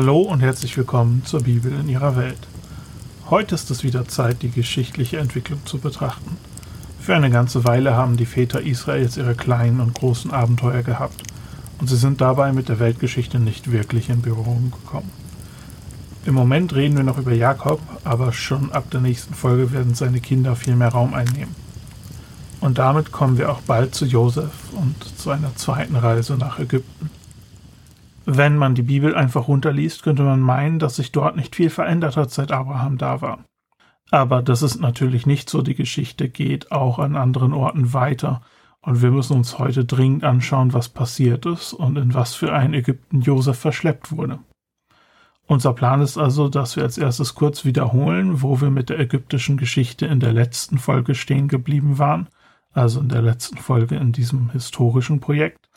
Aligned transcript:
Hallo 0.00 0.20
und 0.20 0.38
herzlich 0.38 0.76
willkommen 0.76 1.24
zur 1.24 1.42
Bibel 1.42 1.72
in 1.72 1.88
ihrer 1.88 2.14
Welt. 2.14 2.38
Heute 3.30 3.56
ist 3.56 3.68
es 3.72 3.82
wieder 3.82 4.06
Zeit, 4.06 4.42
die 4.42 4.50
geschichtliche 4.52 5.18
Entwicklung 5.18 5.58
zu 5.66 5.78
betrachten. 5.78 6.36
Für 7.00 7.16
eine 7.16 7.30
ganze 7.30 7.64
Weile 7.64 7.96
haben 7.96 8.16
die 8.16 8.24
Väter 8.24 8.60
Israels 8.60 9.16
ihre 9.16 9.34
kleinen 9.34 9.80
und 9.80 9.94
großen 9.94 10.30
Abenteuer 10.30 10.84
gehabt 10.84 11.20
und 11.80 11.88
sie 11.88 11.96
sind 11.96 12.20
dabei 12.20 12.52
mit 12.52 12.68
der 12.68 12.78
Weltgeschichte 12.78 13.40
nicht 13.40 13.72
wirklich 13.72 14.08
in 14.08 14.22
Berührung 14.22 14.70
gekommen. 14.70 15.10
Im 16.24 16.34
Moment 16.34 16.76
reden 16.76 16.96
wir 16.96 17.02
noch 17.02 17.18
über 17.18 17.32
Jakob, 17.32 17.80
aber 18.04 18.32
schon 18.32 18.70
ab 18.70 18.92
der 18.92 19.00
nächsten 19.00 19.34
Folge 19.34 19.72
werden 19.72 19.96
seine 19.96 20.20
Kinder 20.20 20.54
viel 20.54 20.76
mehr 20.76 20.90
Raum 20.90 21.12
einnehmen. 21.12 21.56
Und 22.60 22.78
damit 22.78 23.10
kommen 23.10 23.36
wir 23.36 23.50
auch 23.50 23.62
bald 23.62 23.96
zu 23.96 24.06
Josef 24.06 24.52
und 24.70 24.94
zu 25.18 25.32
einer 25.32 25.56
zweiten 25.56 25.96
Reise 25.96 26.36
nach 26.36 26.60
Ägypten. 26.60 27.10
Wenn 28.30 28.58
man 28.58 28.74
die 28.74 28.82
Bibel 28.82 29.14
einfach 29.14 29.48
runterliest, 29.48 30.02
könnte 30.02 30.22
man 30.22 30.40
meinen, 30.40 30.78
dass 30.78 30.96
sich 30.96 31.12
dort 31.12 31.34
nicht 31.34 31.56
viel 31.56 31.70
verändert 31.70 32.18
hat, 32.18 32.30
seit 32.30 32.52
Abraham 32.52 32.98
da 32.98 33.22
war. 33.22 33.38
Aber 34.10 34.42
das 34.42 34.60
ist 34.60 34.78
natürlich 34.78 35.24
nicht 35.24 35.48
so. 35.48 35.62
Die 35.62 35.74
Geschichte 35.74 36.28
geht 36.28 36.70
auch 36.70 36.98
an 36.98 37.16
anderen 37.16 37.54
Orten 37.54 37.94
weiter. 37.94 38.42
Und 38.82 39.00
wir 39.00 39.12
müssen 39.12 39.34
uns 39.34 39.58
heute 39.58 39.86
dringend 39.86 40.24
anschauen, 40.24 40.74
was 40.74 40.90
passiert 40.90 41.46
ist 41.46 41.72
und 41.72 41.96
in 41.96 42.12
was 42.12 42.34
für 42.34 42.52
ein 42.52 42.74
Ägypten 42.74 43.22
Josef 43.22 43.58
verschleppt 43.58 44.12
wurde. 44.12 44.40
Unser 45.46 45.72
Plan 45.72 46.02
ist 46.02 46.18
also, 46.18 46.50
dass 46.50 46.76
wir 46.76 46.82
als 46.82 46.98
erstes 46.98 47.34
kurz 47.34 47.64
wiederholen, 47.64 48.42
wo 48.42 48.60
wir 48.60 48.68
mit 48.68 48.90
der 48.90 49.00
ägyptischen 49.00 49.56
Geschichte 49.56 50.04
in 50.04 50.20
der 50.20 50.34
letzten 50.34 50.76
Folge 50.76 51.14
stehen 51.14 51.48
geblieben 51.48 51.96
waren, 51.96 52.28
also 52.74 53.00
in 53.00 53.08
der 53.08 53.22
letzten 53.22 53.56
Folge 53.56 53.96
in 53.96 54.12
diesem 54.12 54.50
historischen 54.50 55.18
Projekt. 55.18 55.67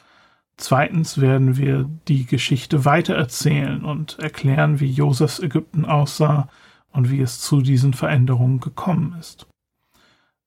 Zweitens 0.62 1.20
werden 1.20 1.58
wir 1.58 1.90
die 2.08 2.28
Geschichte 2.28 2.86
weitererzählen 2.86 3.84
und 3.84 4.20
erklären, 4.20 4.80
wie 4.80 4.92
Josefs 4.92 5.40
Ägypten 5.40 5.86
aussah 5.86 6.50
und 6.92 7.10
wie 7.10 7.20
es 7.20 7.42
zu 7.42 7.62
diesen 7.62 7.96
Veränderungen 7.96 8.60
gekommen 8.60 9.16
ist. 9.20 9.48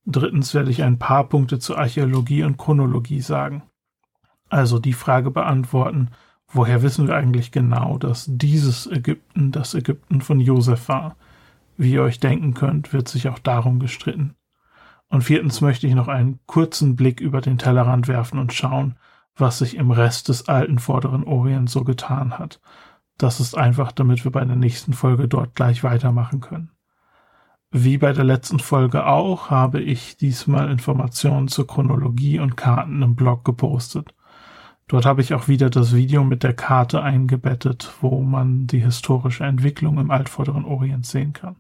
Drittens 0.07 0.55
werde 0.55 0.71
ich 0.71 0.85
ein 0.85 1.01
paar 1.01 1.25
Punkte 1.29 1.59
zur 1.59 1.79
Archäologie 1.79 2.45
und 2.45 2.59
Chronologie 2.59 3.23
sagen. 3.23 3.65
Also 4.51 4.79
die 4.79 4.93
Frage 4.93 5.33
beantworten, 5.33 6.11
woher 6.47 6.83
wissen 6.83 7.09
wir 7.09 7.17
eigentlich 7.17 7.51
genau, 7.51 7.99
dass 7.99 8.27
dieses 8.29 8.87
Ägypten 8.87 9.51
das 9.51 9.75
Ägypten 9.75 10.21
von 10.21 10.39
Josef 10.39 10.89
war? 10.89 11.17
Wie 11.77 11.91
ihr 11.91 12.03
euch 12.03 12.21
denken 12.21 12.55
könnt, 12.55 12.93
wird 12.93 13.09
sich 13.09 13.29
auch 13.29 13.41
darum 13.41 13.81
gestritten. 13.81 14.37
Und 15.09 15.23
viertens 15.23 15.61
möchte 15.61 15.89
ich 15.89 15.95
noch 15.97 16.07
einen 16.07 16.39
kurzen 16.47 16.95
Blick 16.95 17.21
über 17.21 17.41
den 17.41 17.59
Tellerrand 17.59 18.07
werfen 18.07 18.39
und 18.39 18.53
schauen, 18.53 18.95
was 19.37 19.59
sich 19.59 19.77
im 19.77 19.91
Rest 19.91 20.29
des 20.29 20.49
alten 20.49 20.79
Vorderen 20.79 21.25
Orient 21.25 21.69
so 21.69 21.85
getan 21.85 22.39
hat. 22.39 22.61
Das 23.19 23.41
ist 23.41 23.57
einfach, 23.57 23.93
damit 23.93 24.25
wir 24.25 24.33
bei 24.33 24.45
der 24.45 24.57
nächsten 24.57 24.93
Folge 24.93 25.29
dort 25.29 25.55
gleich 25.55 25.85
weitermachen 25.85 26.41
können. 26.41 26.71
Wie 27.71 27.99
bei 27.99 28.13
der 28.13 28.25
letzten 28.25 28.61
Folge 28.61 29.07
auch, 29.07 29.51
habe 29.51 29.81
ich 29.81 30.17
diesmal 30.17 30.71
Informationen 30.71 31.49
zur 31.49 31.67
Chronologie 31.67 32.39
und 32.39 32.57
Karten 32.57 33.03
im 33.03 33.17
Blog 33.17 33.45
gepostet. 33.45 34.15
Dort 34.87 35.07
habe 35.07 35.23
ich 35.23 35.35
auch 35.35 35.49
wieder 35.49 35.71
das 35.71 35.95
Video 35.95 36.23
mit 36.25 36.43
der 36.43 36.55
Karte 36.55 37.03
eingebettet, 37.03 37.93
wo 38.01 38.21
man 38.21 38.67
die 38.67 38.81
historische 38.81 39.45
Entwicklung 39.45 39.99
im 39.99 40.11
Altvorderen 40.11 40.65
Orient 40.65 41.07
sehen 41.07 41.33
kann. 41.33 41.57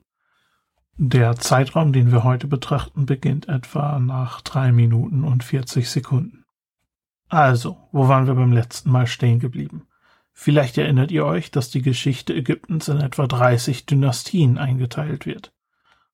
Der 0.96 1.34
Zeitraum, 1.34 1.92
den 1.92 2.12
wir 2.12 2.22
heute 2.22 2.46
betrachten, 2.46 3.06
beginnt 3.06 3.48
etwa 3.48 3.98
nach 3.98 4.40
drei 4.42 4.70
Minuten 4.70 5.24
und 5.24 5.42
40 5.42 5.90
Sekunden. 5.90 6.43
Also, 7.28 7.76
wo 7.92 8.08
waren 8.08 8.26
wir 8.26 8.34
beim 8.34 8.52
letzten 8.52 8.90
Mal 8.90 9.06
stehen 9.06 9.38
geblieben? 9.38 9.86
Vielleicht 10.32 10.78
erinnert 10.78 11.12
ihr 11.12 11.24
euch, 11.24 11.50
dass 11.50 11.70
die 11.70 11.82
Geschichte 11.82 12.34
Ägyptens 12.34 12.88
in 12.88 13.00
etwa 13.00 13.26
30 13.26 13.86
Dynastien 13.86 14.58
eingeteilt 14.58 15.26
wird. 15.26 15.52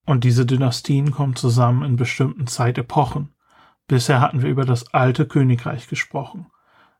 Und 0.04 0.25
diese 0.25 0.47
Dynastien 0.47 1.10
kommen 1.10 1.37
zusammen 1.37 1.84
in 1.84 1.97
bestimmten 1.97 2.47
Zeitepochen. 2.47 3.34
Bisher 3.88 4.21
hatten 4.21 4.43
wir 4.43 4.50
über 4.50 4.65
das 4.65 4.93
alte 4.94 5.26
Königreich 5.26 5.88
gesprochen. 5.88 6.47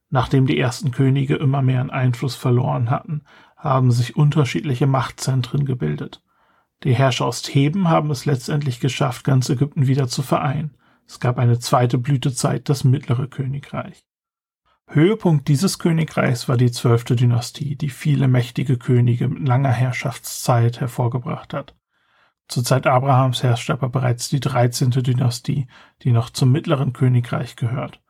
Nachdem 0.09 0.47
die 0.47 0.59
ersten 0.59 0.91
Könige 0.91 1.37
immer 1.37 1.62
mehr 1.62 1.81
an 1.81 1.91
Einfluss 1.91 2.34
verloren 2.34 2.91
hatten, 2.91 3.22
haben 3.56 3.92
sich 3.92 4.16
unterschiedliche 4.16 4.87
Machtzentren 4.87 5.65
gebildet. 5.65 6.22
Die 6.82 6.94
Herrscher 6.94 7.27
aus 7.27 7.42
Theben 7.42 7.88
haben 7.88 8.10
es 8.10 8.25
letztendlich 8.25 8.81
geschafft, 8.81 9.25
ganz 9.25 9.50
Ägypten 9.50 9.87
wieder 9.87 10.09
zu 10.09 10.22
vereinen. 10.22 10.75
Es 11.10 11.19
gab 11.19 11.38
eine 11.38 11.59
zweite 11.59 11.98
Blütezeit, 11.98 12.69
das 12.69 12.84
mittlere 12.84 13.26
Königreich. 13.26 14.06
Höhepunkt 14.87 15.48
dieses 15.48 15.81
Königreichs 15.81 16.48
war 16.48 16.56
die 16.56 16.71
zwölfte 16.71 17.16
Dynastie, 17.16 17.75
die 17.75 17.88
viele 17.88 18.28
mächtige 18.28 18.78
Könige 18.78 19.26
mit 19.26 19.48
langer 19.48 19.72
Herrschaftszeit 19.72 20.78
hervorgebracht 20.78 21.53
hat. 21.53 21.75
Zur 22.47 22.62
Zeit 22.62 22.87
Abrahams 22.87 23.43
herrschte 23.43 23.72
aber 23.72 23.88
bereits 23.88 24.28
die 24.28 24.38
dreizehnte 24.38 25.03
Dynastie, 25.03 25.66
die 26.03 26.12
noch 26.12 26.31
zum 26.31 26.53
mittleren 26.53 26.93
Königreich 26.93 27.56
gehört. 27.56 28.00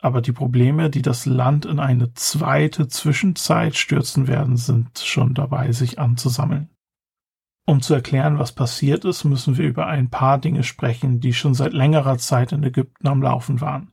Aber 0.00 0.20
die 0.20 0.32
Probleme, 0.32 0.90
die 0.90 1.02
das 1.02 1.26
Land 1.26 1.66
in 1.66 1.80
eine 1.80 2.14
zweite 2.14 2.86
Zwischenzeit 2.86 3.74
stürzen 3.74 4.28
werden, 4.28 4.56
sind 4.56 5.00
schon 5.00 5.34
dabei, 5.34 5.72
sich 5.72 5.98
anzusammeln. 5.98 6.70
Um 7.66 7.80
zu 7.80 7.94
erklären, 7.94 8.38
was 8.38 8.52
passiert 8.52 9.04
ist, 9.04 9.24
müssen 9.24 9.56
wir 9.56 9.66
über 9.66 9.86
ein 9.86 10.10
paar 10.10 10.38
Dinge 10.38 10.64
sprechen, 10.64 11.20
die 11.20 11.32
schon 11.32 11.54
seit 11.54 11.72
längerer 11.72 12.18
Zeit 12.18 12.52
in 12.52 12.62
Ägypten 12.62 13.08
am 13.08 13.22
Laufen 13.22 13.60
waren. 13.62 13.92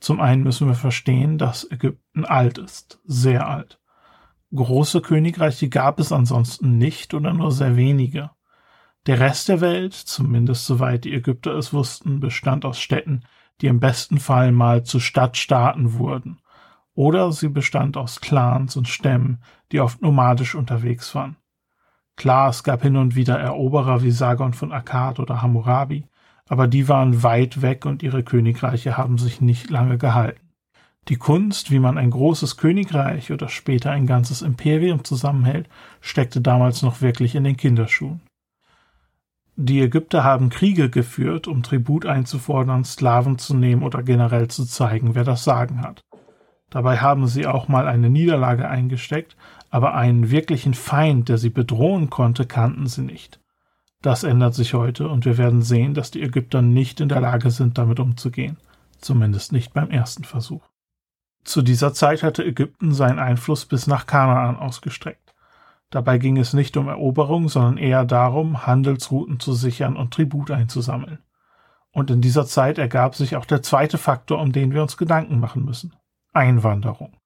Zum 0.00 0.20
einen 0.20 0.42
müssen 0.42 0.68
wir 0.68 0.74
verstehen, 0.74 1.36
dass 1.36 1.70
Ägypten 1.70 2.24
alt 2.24 2.58
ist, 2.58 3.00
sehr 3.04 3.46
alt. 3.48 3.78
Große 4.54 5.00
Königreiche 5.00 5.68
gab 5.68 5.98
es 5.98 6.12
ansonsten 6.12 6.78
nicht 6.78 7.12
oder 7.12 7.34
nur 7.34 7.52
sehr 7.52 7.76
wenige. 7.76 8.30
Der 9.06 9.20
Rest 9.20 9.48
der 9.48 9.60
Welt, 9.60 9.92
zumindest 9.92 10.64
soweit 10.64 11.04
die 11.04 11.12
Ägypter 11.12 11.54
es 11.54 11.74
wussten, 11.74 12.20
bestand 12.20 12.64
aus 12.64 12.80
Städten, 12.80 13.24
die 13.60 13.66
im 13.66 13.80
besten 13.80 14.18
Fall 14.18 14.52
mal 14.52 14.82
zu 14.82 14.98
Stadtstaaten 14.98 15.94
wurden. 15.94 16.40
Oder 16.94 17.32
sie 17.32 17.48
bestand 17.48 17.96
aus 17.96 18.20
Clans 18.20 18.76
und 18.76 18.88
Stämmen, 18.88 19.42
die 19.72 19.80
oft 19.80 20.00
nomadisch 20.00 20.54
unterwegs 20.54 21.14
waren. 21.14 21.36
Klar, 22.16 22.50
es 22.50 22.62
gab 22.62 22.82
hin 22.82 22.96
und 22.96 23.16
wieder 23.16 23.38
Eroberer 23.38 24.02
wie 24.02 24.10
Sargon 24.10 24.54
von 24.54 24.72
Akkad 24.72 25.18
oder 25.18 25.42
Hammurabi, 25.42 26.04
aber 26.48 26.68
die 26.68 26.88
waren 26.88 27.22
weit 27.22 27.62
weg 27.62 27.86
und 27.86 28.02
ihre 28.02 28.22
Königreiche 28.22 28.96
haben 28.96 29.18
sich 29.18 29.40
nicht 29.40 29.70
lange 29.70 29.98
gehalten. 29.98 30.40
Die 31.08 31.16
Kunst, 31.16 31.70
wie 31.70 31.80
man 31.80 31.98
ein 31.98 32.10
großes 32.10 32.56
Königreich 32.56 33.30
oder 33.30 33.48
später 33.48 33.90
ein 33.90 34.06
ganzes 34.06 34.40
Imperium 34.40 35.04
zusammenhält, 35.04 35.68
steckte 36.00 36.40
damals 36.40 36.82
noch 36.82 37.02
wirklich 37.02 37.34
in 37.34 37.44
den 37.44 37.58
Kinderschuhen. 37.58 38.22
Die 39.56 39.80
Ägypter 39.82 40.24
haben 40.24 40.48
Kriege 40.48 40.88
geführt, 40.90 41.46
um 41.46 41.62
Tribut 41.62 42.06
einzufordern, 42.06 42.84
Sklaven 42.84 43.38
zu 43.38 43.54
nehmen 43.54 43.82
oder 43.82 44.02
generell 44.02 44.48
zu 44.48 44.64
zeigen, 44.64 45.14
wer 45.14 45.24
das 45.24 45.44
Sagen 45.44 45.82
hat. 45.82 46.00
Dabei 46.70 46.98
haben 46.98 47.28
sie 47.28 47.46
auch 47.46 47.68
mal 47.68 47.86
eine 47.86 48.10
Niederlage 48.10 48.68
eingesteckt, 48.68 49.36
aber 49.74 49.96
einen 49.96 50.30
wirklichen 50.30 50.72
Feind, 50.72 51.28
der 51.28 51.36
sie 51.36 51.50
bedrohen 51.50 52.08
konnte, 52.08 52.46
kannten 52.46 52.86
sie 52.86 53.02
nicht. 53.02 53.40
Das 54.02 54.22
ändert 54.22 54.54
sich 54.54 54.72
heute 54.72 55.08
und 55.08 55.24
wir 55.24 55.36
werden 55.36 55.62
sehen, 55.62 55.94
dass 55.94 56.12
die 56.12 56.22
Ägypter 56.22 56.62
nicht 56.62 57.00
in 57.00 57.08
der 57.08 57.20
Lage 57.20 57.50
sind, 57.50 57.76
damit 57.76 57.98
umzugehen, 57.98 58.56
zumindest 59.00 59.50
nicht 59.50 59.74
beim 59.74 59.90
ersten 59.90 60.22
Versuch. 60.22 60.62
Zu 61.42 61.60
dieser 61.60 61.92
Zeit 61.92 62.22
hatte 62.22 62.44
Ägypten 62.44 62.94
seinen 62.94 63.18
Einfluss 63.18 63.66
bis 63.66 63.88
nach 63.88 64.06
Kanaan 64.06 64.54
ausgestreckt. 64.54 65.34
Dabei 65.90 66.18
ging 66.18 66.36
es 66.36 66.52
nicht 66.52 66.76
um 66.76 66.86
Eroberung, 66.86 67.48
sondern 67.48 67.76
eher 67.76 68.04
darum, 68.04 68.68
Handelsrouten 68.68 69.40
zu 69.40 69.54
sichern 69.54 69.96
und 69.96 70.14
Tribut 70.14 70.52
einzusammeln. 70.52 71.18
Und 71.90 72.12
in 72.12 72.20
dieser 72.20 72.46
Zeit 72.46 72.78
ergab 72.78 73.16
sich 73.16 73.34
auch 73.34 73.44
der 73.44 73.62
zweite 73.62 73.98
Faktor, 73.98 74.40
um 74.40 74.52
den 74.52 74.72
wir 74.72 74.82
uns 74.82 74.96
Gedanken 74.96 75.40
machen 75.40 75.64
müssen. 75.64 75.96
Einwanderung. 76.32 77.16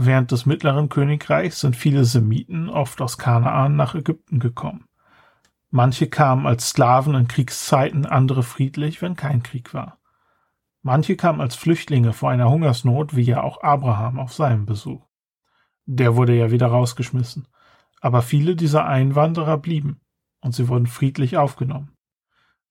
Während 0.00 0.30
des 0.30 0.46
Mittleren 0.46 0.88
Königreichs 0.88 1.58
sind 1.58 1.74
viele 1.74 2.04
Semiten 2.04 2.68
oft 2.68 3.02
aus 3.02 3.18
Kanaan 3.18 3.74
nach 3.74 3.96
Ägypten 3.96 4.38
gekommen. 4.38 4.84
Manche 5.70 6.08
kamen 6.08 6.46
als 6.46 6.68
Sklaven 6.68 7.16
in 7.16 7.26
Kriegszeiten, 7.26 8.06
andere 8.06 8.44
friedlich, 8.44 9.02
wenn 9.02 9.16
kein 9.16 9.42
Krieg 9.42 9.74
war. 9.74 9.98
Manche 10.82 11.16
kamen 11.16 11.40
als 11.40 11.56
Flüchtlinge 11.56 12.12
vor 12.12 12.30
einer 12.30 12.48
Hungersnot, 12.48 13.16
wie 13.16 13.22
ja 13.22 13.42
auch 13.42 13.64
Abraham 13.64 14.20
auf 14.20 14.32
seinem 14.32 14.66
Besuch. 14.66 15.04
Der 15.84 16.14
wurde 16.14 16.36
ja 16.36 16.52
wieder 16.52 16.68
rausgeschmissen. 16.68 17.48
Aber 18.00 18.22
viele 18.22 18.54
dieser 18.54 18.86
Einwanderer 18.86 19.58
blieben 19.58 20.00
und 20.40 20.54
sie 20.54 20.68
wurden 20.68 20.86
friedlich 20.86 21.36
aufgenommen. 21.36 21.90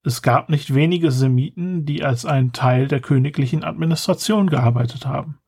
Es 0.02 0.22
gab 0.22 0.48
nicht 0.48 0.74
wenige 0.74 1.12
Semiten, 1.12 1.84
die 1.84 2.06
als 2.06 2.26
ein 2.26 2.54
Teil 2.54 2.88
der 2.88 3.02
königlichen 3.02 3.66
Administration 3.66 4.50
gearbeitet 4.50 5.06
haben. 5.06 5.40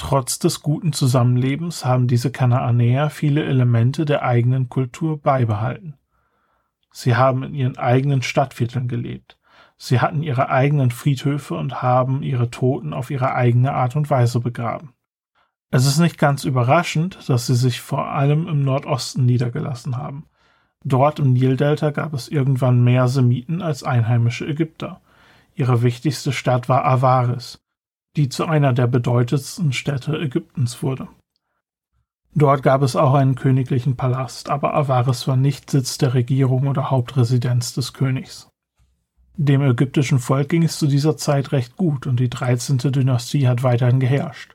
Trotz 0.00 0.38
des 0.38 0.62
guten 0.62 0.94
Zusammenlebens 0.94 1.84
haben 1.84 2.08
diese 2.08 2.32
Kanaanäer 2.32 3.10
viele 3.10 3.44
Elemente 3.44 4.06
der 4.06 4.22
eigenen 4.22 4.70
Kultur 4.70 5.20
beibehalten. 5.20 5.98
Sie 6.90 7.16
haben 7.16 7.42
in 7.42 7.54
ihren 7.54 7.76
eigenen 7.76 8.22
Stadtvierteln 8.22 8.88
gelebt. 8.88 9.38
Sie 9.76 10.00
hatten 10.00 10.22
ihre 10.22 10.48
eigenen 10.48 10.90
Friedhöfe 10.90 11.54
und 11.54 11.82
haben 11.82 12.22
ihre 12.22 12.50
Toten 12.50 12.94
auf 12.94 13.10
ihre 13.10 13.34
eigene 13.34 13.74
Art 13.74 13.94
und 13.94 14.08
Weise 14.08 14.40
begraben. 14.40 14.94
Es 15.70 15.84
ist 15.84 15.98
nicht 15.98 16.16
ganz 16.16 16.44
überraschend, 16.44 17.28
dass 17.28 17.46
sie 17.46 17.54
sich 17.54 17.82
vor 17.82 18.08
allem 18.08 18.48
im 18.48 18.64
Nordosten 18.64 19.26
niedergelassen 19.26 19.98
haben. 19.98 20.24
Dort 20.82 21.18
im 21.18 21.34
Nildelta 21.34 21.90
gab 21.90 22.14
es 22.14 22.28
irgendwann 22.28 22.82
mehr 22.82 23.06
Semiten 23.06 23.60
als 23.60 23.84
einheimische 23.84 24.46
Ägypter. 24.46 25.02
Ihre 25.54 25.82
wichtigste 25.82 26.32
Stadt 26.32 26.70
war 26.70 26.86
Avaris, 26.86 27.62
die 28.16 28.28
zu 28.28 28.46
einer 28.46 28.72
der 28.72 28.86
bedeutendsten 28.86 29.72
Städte 29.72 30.18
Ägyptens 30.18 30.82
wurde. 30.82 31.08
Dort 32.34 32.62
gab 32.62 32.82
es 32.82 32.94
auch 32.94 33.14
einen 33.14 33.34
königlichen 33.34 33.96
Palast, 33.96 34.50
aber 34.50 34.74
Avaris 34.74 35.26
war 35.26 35.36
nicht 35.36 35.70
Sitz 35.70 35.98
der 35.98 36.14
Regierung 36.14 36.68
oder 36.68 36.90
Hauptresidenz 36.90 37.74
des 37.74 37.92
Königs. 37.92 38.48
Dem 39.36 39.62
ägyptischen 39.62 40.18
Volk 40.18 40.48
ging 40.48 40.62
es 40.62 40.78
zu 40.78 40.86
dieser 40.86 41.16
Zeit 41.16 41.50
recht 41.52 41.76
gut 41.76 42.06
und 42.06 42.20
die 42.20 42.30
13. 42.30 42.78
Dynastie 42.78 43.48
hat 43.48 43.62
weiterhin 43.62 43.98
geherrscht. 43.98 44.54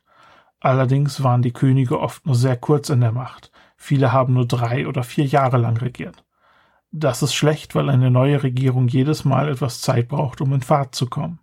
Allerdings 0.59 1.21
waren 1.23 1.41
die 1.41 1.51
Könige 1.53 1.99
oft 1.99 2.25
nur 2.25 2.35
sehr 2.35 2.55
kurz 2.55 2.89
in 2.89 3.01
der 3.01 3.11
Macht, 3.11 3.51
viele 3.77 4.11
haben 4.11 4.33
nur 4.33 4.47
drei 4.47 4.87
oder 4.87 5.03
vier 5.03 5.25
Jahre 5.25 5.57
lang 5.57 5.77
regiert. 5.77 6.23
Das 6.91 7.21
ist 7.23 7.33
schlecht, 7.33 7.75
weil 7.75 7.89
eine 7.89 8.09
neue 8.09 8.41
Regierung 8.41 8.87
jedes 8.87 9.25
Mal 9.25 9.49
etwas 9.49 9.81
Zeit 9.81 10.07
braucht, 10.07 10.39
um 10.39 10.53
in 10.53 10.61
Fahrt 10.61 10.95
zu 10.95 11.07
kommen. 11.07 11.39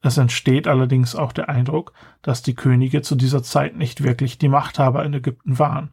Es 0.00 0.16
entsteht 0.16 0.68
allerdings 0.68 1.16
auch 1.16 1.32
der 1.32 1.48
Eindruck, 1.48 1.92
dass 2.22 2.42
die 2.42 2.54
Könige 2.54 3.02
zu 3.02 3.16
dieser 3.16 3.42
Zeit 3.42 3.76
nicht 3.76 4.02
wirklich 4.02 4.38
die 4.38 4.48
Machthaber 4.48 5.04
in 5.04 5.14
Ägypten 5.14 5.58
waren. 5.58 5.90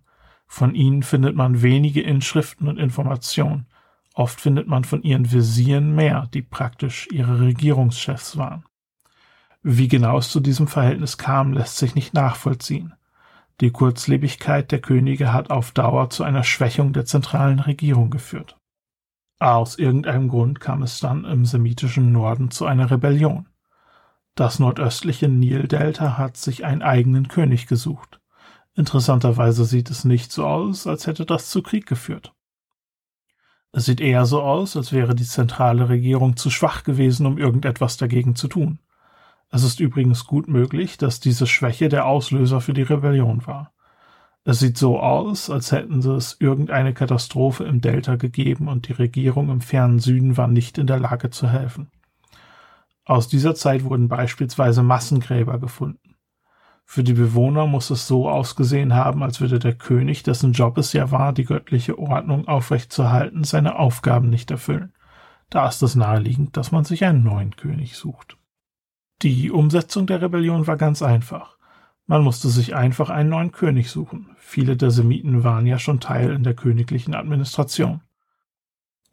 Von 0.48 0.75
ihnen 0.75 1.02
findet 1.02 1.36
man 1.36 1.62
wenige 1.62 2.02
Inschriften 2.02 2.68
und 2.68 2.78
Informationen. 2.78 3.66
Oft 4.13 4.40
findet 4.40 4.68
man 4.68 4.84
von 4.84 5.02
ihren 5.02 5.31
Visieren 5.31 5.96
mehr, 5.96 6.30
die 6.34 6.44
praktisch 6.44 7.07
ihre 7.12 7.42
Regierungschefs 7.42 8.38
waren. 8.38 8.63
Wie 9.63 9.88
genau 9.88 10.19
es 10.19 10.30
zu 10.30 10.40
diesem 10.40 10.68
Verhältnis 10.68 11.18
kam, 11.18 11.51
lässt 11.51 11.78
sich 11.78 11.96
nicht 11.96 12.13
nachvollziehen. 12.13 12.94
Die 13.62 13.72
Kurzlebigkeit 13.72 14.72
der 14.72 14.80
Könige 14.80 15.34
hat 15.34 15.50
auf 15.50 15.72
Dauer 15.72 16.10
zu 16.12 16.24
einer 16.24 16.44
Schwächung 16.44 16.94
der 16.94 17.06
zentralen 17.06 17.60
Regierung 17.60 18.12
geführt. 18.12 18.58
Aus 19.40 19.78
irgendeinem 19.78 20.30
Grund 20.30 20.60
kam 20.60 20.84
es 20.84 21.00
dann 21.00 21.25
im 21.25 21.46
semitischen 21.46 22.12
Norden 22.12 22.51
zu 22.51 22.66
einer 22.66 22.92
Rebellion. 22.92 23.48
Das 24.36 24.60
nordöstliche 24.60 25.30
Nildelta 25.30 26.18
hat 26.18 26.36
sich 26.36 26.66
einen 26.66 26.82
eigenen 26.82 27.30
König 27.30 27.68
gesucht. 27.68 28.20
Interessanterweise 28.76 29.64
sieht 29.64 29.90
es 29.90 30.04
nicht 30.04 30.34
so 30.34 30.46
aus, 30.46 30.88
als 30.88 31.08
hätte 31.08 31.26
das 31.26 31.50
zu 31.50 31.64
Krieg 31.64 31.86
geführt. 31.86 32.34
Es 33.72 33.86
sieht 33.86 34.02
eher 34.02 34.26
so 34.26 34.42
aus, 34.42 34.76
als 34.76 34.92
wäre 34.92 35.16
die 35.16 35.24
zentrale 35.24 35.88
Regierung 35.88 36.36
zu 36.36 36.50
schwach 36.50 36.84
gewesen, 36.84 37.26
um 37.26 37.38
irgendetwas 37.38 37.96
dagegen 37.96 38.36
zu 38.36 38.50
tun. 38.50 38.80
Es 39.52 39.64
ist 39.64 39.80
übrigens 39.80 40.26
gut 40.26 40.50
möglich, 40.50 40.98
dass 40.98 41.22
diese 41.22 41.48
Schwäche 41.48 41.88
der 41.88 42.06
Auslöser 42.06 42.60
für 42.60 42.74
die 42.74 42.82
Rebellion 42.82 43.48
war. 43.48 43.74
Es 44.44 44.60
sieht 44.60 44.78
so 44.78 45.00
aus, 45.00 45.50
als 45.50 45.72
hätten 45.72 46.00
es 46.00 46.36
irgendeine 46.42 46.94
Katastrophe 46.94 47.64
im 47.64 47.80
Delta 47.80 48.18
gegeben 48.18 48.68
und 48.68 48.90
die 48.90 48.94
Regierung 48.94 49.50
im 49.50 49.62
fernen 49.62 50.00
Süden 50.00 50.36
war 50.36 50.50
nicht 50.50 50.78
in 50.78 50.88
der 50.88 51.00
Lage 51.00 51.30
zu 51.30 51.48
helfen. 51.48 51.90
Aus 53.06 53.28
dieser 53.28 53.54
Zeit 53.54 53.84
wurden 53.84 54.07
beispielsweise 54.07 54.81
Massengräber 54.81 55.60
gefunden. 55.60 56.16
Für 56.86 57.04
die 57.04 57.13
Bewohner 57.13 57.66
muss 57.68 57.90
es 57.90 58.07
so 58.07 58.30
ausgesehen 58.30 58.94
haben, 58.94 59.24
als 59.24 59.42
würde 59.42 59.60
der 59.60 59.74
König, 59.74 60.24
dessen 60.24 60.54
Job 60.54 60.78
es 60.78 60.94
ja 60.94 61.12
war, 61.12 61.34
die 61.34 61.46
göttliche 61.46 61.98
Ordnung 61.98 62.48
aufrechtzuerhalten, 62.48 63.44
seine 63.44 63.78
Aufgaben 63.78 64.30
nicht 64.30 64.52
erfüllen. 64.52 64.94
Da 65.50 65.68
ist 65.68 65.81
es 65.84 65.96
naheliegend, 65.96 66.57
dass 66.57 66.72
man 66.72 66.84
sich 66.84 67.06
einen 67.06 67.24
neuen 67.24 67.56
König 67.56 67.96
sucht. 67.96 68.38
Die 69.22 69.51
Umsetzung 69.51 70.08
der 70.08 70.22
Rebellion 70.22 70.68
war 70.68 70.78
ganz 70.78 71.01
einfach. 71.01 71.58
Man 72.08 72.24
musste 72.24 72.50
sich 72.50 72.75
einfach 72.75 73.10
einen 73.10 73.30
neuen 73.30 73.51
König 73.51 73.90
suchen. 73.90 74.36
Viele 74.38 74.78
der 74.78 74.92
Semiten 74.92 75.44
waren 75.44 75.66
ja 75.66 75.80
schon 75.80 76.00
Teil 76.00 76.31
in 76.31 76.44
der 76.44 76.54
königlichen 76.54 77.16
Administration. 77.16 78.01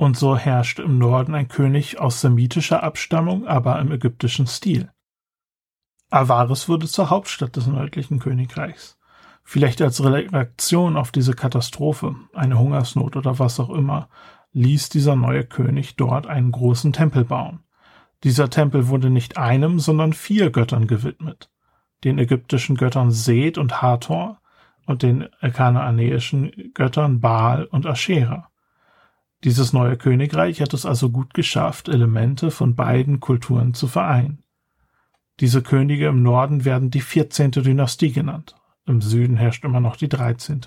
Und 0.03 0.17
so 0.17 0.37
herrschte 0.37 0.83
im 0.83 0.99
Norden 0.99 1.33
ein 1.33 1.47
König 1.47 2.01
aus 2.01 2.21
semitischer 2.21 2.83
Abstammung, 2.83 3.47
aber 3.47 3.79
im 3.79 3.93
ägyptischen 3.93 4.49
Stil. 4.49 4.91
Avaris 6.11 6.69
wurde 6.69 6.89
zur 6.89 7.09
Hauptstadt 7.09 7.55
des 7.55 7.69
nördlichen 7.69 8.19
Königreichs. 8.19 8.99
Vielleicht 9.45 9.81
als 9.81 10.03
Reaktion 10.03 10.97
auf 10.97 11.13
diese 11.13 11.35
Katastrophe, 11.35 12.17
eine 12.35 12.59
Hungersnot 12.59 13.15
oder 13.15 13.39
was 13.39 13.61
auch 13.61 13.71
immer, 13.71 14.09
ließ 14.51 14.89
dieser 14.89 15.15
neue 15.15 15.45
König 15.45 15.95
dort 15.95 16.27
einen 16.27 16.51
großen 16.51 16.93
Tempel 16.93 17.25
bauen. 17.25 17.61
Dieser 18.25 18.51
Tempel 18.51 18.89
wurde 18.89 19.09
nicht 19.09 19.39
einem, 19.39 19.79
sondern 19.79 20.15
vier 20.15 20.51
Göttern 20.51 20.89
gewidmet. 20.89 21.49
Den 22.03 22.19
ägyptischen 22.19 22.75
Göttern 22.75 23.13
Seth 23.13 23.57
und 23.57 23.81
Hathor 23.81 24.41
und 24.85 25.05
den 25.05 25.29
kanaanäischen 25.41 26.73
Göttern 26.75 27.21
Baal 27.21 27.67
und 27.67 27.87
Aschera. 27.87 28.49
Dieses 29.45 29.73
neue 29.73 29.97
Königreich 29.97 30.61
hat 30.61 30.73
es 30.73 30.87
also 30.87 31.11
gut 31.11 31.35
geschafft, 31.35 31.89
Elemente 31.89 32.53
von 32.53 32.77
beiden 32.77 33.19
Kulturen 33.19 33.75
zu 33.75 33.89
vereinen. 33.89 34.45
Diese 35.41 35.63
Könige 35.63 36.07
im 36.07 36.23
Norden 36.23 36.65
werden 36.65 36.91
die 36.91 37.01
14. 37.01 37.51
Dynastie 37.51 38.13
genannt. 38.13 38.55
Im 38.87 39.01
Süden 39.01 39.37
herrscht 39.37 39.65
immer 39.65 39.81
noch 39.81 39.97
die 39.97 40.09
13. 40.09 40.61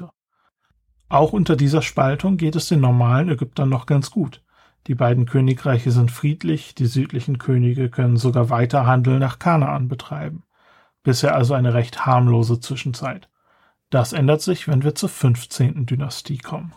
Auch 1.08 1.32
unter 1.32 1.56
dieser 1.56 1.82
Spaltung 1.82 2.36
geht 2.36 2.56
es 2.56 2.68
den 2.68 2.82
normalen 2.82 3.30
Ägyptern 3.30 3.70
noch 3.70 3.86
ganz 3.86 4.12
gut. 4.12 4.44
Die 4.88 4.96
beiden 4.96 5.26
Königreiche 5.26 5.92
sind 5.92 6.12
friedlich, 6.12 6.76
die 6.76 6.86
südlichen 6.86 7.38
Könige 7.38 7.90
können 7.90 8.18
sogar 8.18 8.50
weiter 8.50 8.86
Handel 8.86 9.20
nach 9.20 9.40
Kanaan 9.40 9.88
betreiben. 9.88 10.44
Bisher 11.04 11.36
also 11.36 11.54
eine 11.54 11.74
recht 11.74 12.06
harmlose 12.06 12.60
Zwischenzeit. 12.60 13.30
Das 13.90 14.14
ändert 14.14 14.42
sich, 14.42 14.68
wenn 14.68 14.84
wir 14.84 14.96
zur 14.96 15.10
15. 15.10 15.86
Dynastie 15.86 16.40
kommen. 16.40 16.74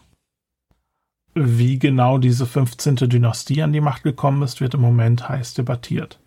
Wie 1.34 1.78
genau 1.78 2.18
diese 2.18 2.46
15. 2.46 2.96
Dynastie 2.96 3.62
an 3.62 3.72
die 3.72 3.80
Macht 3.80 4.02
gekommen 4.02 4.42
ist, 4.42 4.60
wird 4.60 4.74
im 4.74 4.80
Moment 4.80 5.28
heiß 5.28 5.54
debattiert. 5.54 6.18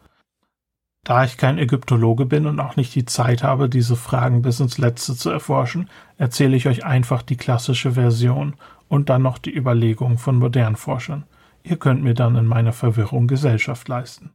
Da 1.03 1.24
ich 1.24 1.38
kein 1.38 1.57
Ägyptologe 1.57 2.25
bin 2.25 2.45
und 2.45 2.59
auch 2.59 2.75
nicht 2.75 2.94
die 2.94 3.06
Zeit 3.06 3.42
habe, 3.42 3.69
diese 3.69 3.95
Fragen 3.95 4.44
bis 4.44 4.59
ins 4.59 4.77
Letzte 4.77 5.15
zu 5.15 5.31
erforschen, 5.31 5.89
erzähle 6.18 6.56
ich 6.56 6.68
euch 6.68 6.86
einfach 6.86 7.24
die 7.24 7.38
klassische 7.38 7.94
Version 7.94 8.56
und 8.88 9.09
dann 9.09 9.24
noch 9.24 9.39
die 9.39 9.56
Überlegungen 9.56 10.19
von 10.19 10.38
modernen 10.38 10.75
Forschern. 10.75 11.25
Ihr 11.63 11.77
könnt 11.77 12.03
mir 12.03 12.13
dann 12.13 12.36
in 12.36 12.46
meiner 12.46 12.74
Verwirrung 12.74 13.27
Gesellschaft 13.27 13.88
leisten. 13.88 14.31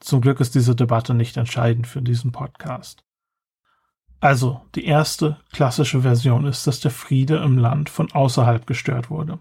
Zum 0.00 0.20
Glück 0.20 0.40
ist 0.40 0.54
diese 0.54 0.74
Debatte 0.74 1.12
nicht 1.12 1.36
entscheidend 1.36 1.86
für 1.86 2.00
diesen 2.00 2.32
Podcast. 2.32 3.04
Also, 4.20 4.62
die 4.74 4.84
erste 4.84 5.38
klassische 5.52 6.02
Version 6.02 6.46
ist, 6.46 6.66
dass 6.66 6.80
der 6.80 6.90
Friede 6.90 7.36
im 7.36 7.58
Land 7.58 7.90
von 7.90 8.10
außerhalb 8.10 8.66
gestört 8.66 9.10
wurde. 9.10 9.38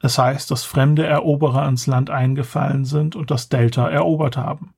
Es 0.00 0.18
heißt, 0.18 0.50
dass 0.50 0.64
fremde 0.64 1.06
Eroberer 1.06 1.68
ins 1.68 1.86
Land 1.86 2.10
eingefallen 2.10 2.84
sind 2.84 3.16
und 3.16 3.30
das 3.30 3.50
Delta 3.50 3.88
erobert 3.88 4.36
haben. 4.36 4.74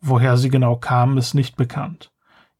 Woher 0.00 0.36
sie 0.36 0.48
genau 0.48 0.76
kamen, 0.76 1.18
ist 1.18 1.34
nicht 1.34 1.56
bekannt. 1.56 2.10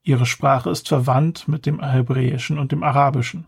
Ihre 0.02 0.26
Sprache 0.26 0.68
ist 0.68 0.88
verwandt 0.88 1.48
mit 1.48 1.64
dem 1.64 1.82
Hebräischen 1.82 2.58
und 2.58 2.72
dem 2.72 2.82
Arabischen. 2.82 3.46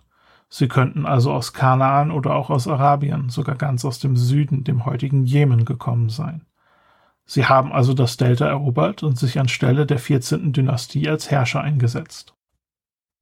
Sie 0.48 0.68
könnten 0.68 1.04
also 1.04 1.32
aus 1.32 1.52
Kanaan 1.52 2.10
oder 2.10 2.34
auch 2.34 2.48
aus 2.48 2.66
Arabien, 2.66 3.28
sogar 3.28 3.56
ganz 3.56 3.84
aus 3.84 3.98
dem 3.98 4.16
Süden, 4.16 4.64
dem 4.64 4.86
heutigen 4.86 5.24
Jemen 5.24 5.64
gekommen 5.66 6.08
sein. 6.08 6.46
Sie 7.26 7.46
haben 7.46 7.72
also 7.72 7.92
das 7.92 8.16
Delta 8.16 8.46
erobert 8.46 9.02
und 9.02 9.18
sich 9.18 9.38
anstelle 9.38 9.84
der 9.84 9.98
14. 9.98 10.52
Dynastie 10.52 11.08
als 11.08 11.30
Herrscher 11.30 11.60
eingesetzt. 11.60 12.35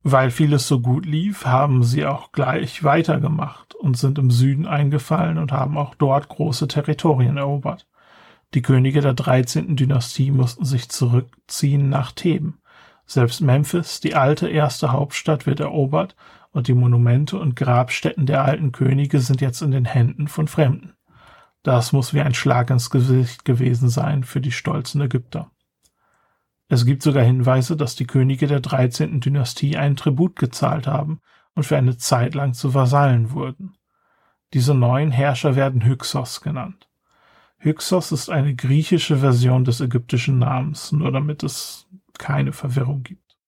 Weil 0.06 0.30
vieles 0.30 0.68
so 0.68 0.80
gut 0.80 1.06
lief, 1.06 1.46
haben 1.46 1.82
sie 1.82 2.04
auch 2.04 2.30
gleich 2.30 2.84
weitergemacht 2.84 3.74
und 3.74 3.96
sind 3.96 4.18
im 4.18 4.30
Süden 4.30 4.66
eingefallen 4.66 5.38
und 5.38 5.50
haben 5.50 5.78
auch 5.78 5.94
dort 5.94 6.28
große 6.28 6.68
Territorien 6.68 7.38
erobert. 7.38 7.86
Die 8.52 8.60
Könige 8.60 9.00
der 9.00 9.14
13. 9.14 9.76
Dynastie 9.76 10.30
mussten 10.30 10.66
sich 10.66 10.90
zurückziehen 10.90 11.88
nach 11.88 12.12
Theben. 12.12 12.60
Selbst 13.06 13.40
Memphis, 13.40 14.00
die 14.00 14.14
alte 14.14 14.46
erste 14.46 14.92
Hauptstadt, 14.92 15.46
wird 15.46 15.60
erobert 15.60 16.16
und 16.52 16.68
die 16.68 16.74
Monumente 16.74 17.38
und 17.38 17.56
Grabstätten 17.56 18.26
der 18.26 18.44
alten 18.44 18.72
Könige 18.72 19.20
sind 19.20 19.40
jetzt 19.40 19.62
in 19.62 19.70
den 19.70 19.86
Händen 19.86 20.28
von 20.28 20.48
Fremden. 20.48 20.92
Das 21.62 21.94
muss 21.94 22.12
wie 22.12 22.20
ein 22.20 22.34
Schlag 22.34 22.68
ins 22.68 22.90
Gesicht 22.90 23.46
gewesen 23.46 23.88
sein 23.88 24.22
für 24.22 24.42
die 24.42 24.52
stolzen 24.52 25.00
Ägypter. 25.00 25.50
Es 26.74 26.84
gibt 26.84 27.04
sogar 27.04 27.22
Hinweise, 27.22 27.76
dass 27.76 27.94
die 27.94 28.04
Könige 28.04 28.48
der 28.48 28.58
13. 28.58 29.20
Dynastie 29.20 29.76
einen 29.76 29.94
Tribut 29.94 30.34
gezahlt 30.34 30.88
haben 30.88 31.20
und 31.54 31.62
für 31.62 31.76
eine 31.76 31.98
Zeit 31.98 32.34
lang 32.34 32.52
zu 32.52 32.74
Vasallen 32.74 33.30
wurden. 33.30 33.76
Diese 34.54 34.74
neuen 34.74 35.12
Herrscher 35.12 35.54
werden 35.54 35.84
Hyksos 35.84 36.40
genannt. 36.40 36.88
Hyksos 37.58 38.10
ist 38.10 38.28
eine 38.28 38.56
griechische 38.56 39.18
Version 39.18 39.64
des 39.64 39.80
ägyptischen 39.80 40.40
Namens, 40.40 40.90
nur 40.90 41.12
damit 41.12 41.44
es 41.44 41.86
keine 42.18 42.52
Verwirrung 42.52 43.04
gibt. 43.04 43.38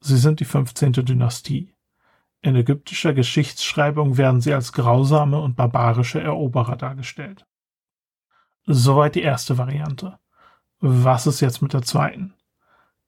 Sie 0.00 0.16
sind 0.16 0.40
die 0.40 0.46
15. 0.46 0.92
Dynastie. 0.92 1.74
In 2.40 2.56
ägyptischer 2.56 3.12
Geschichtsschreibung 3.12 4.16
werden 4.16 4.40
sie 4.40 4.54
als 4.54 4.72
grausame 4.72 5.38
und 5.40 5.56
barbarische 5.56 6.22
Eroberer 6.22 6.76
dargestellt. 6.76 7.46
Soweit 8.64 9.14
die 9.14 9.20
erste 9.20 9.58
Variante. 9.58 10.18
Was 10.80 11.26
ist 11.26 11.40
jetzt 11.40 11.60
mit 11.60 11.72
der 11.72 11.82
zweiten? 11.82 12.34